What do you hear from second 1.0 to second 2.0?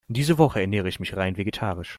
rein vegetarisch.